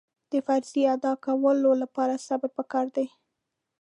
[0.31, 3.07] د فریضې ادا کولو لپاره صبر پکار دی.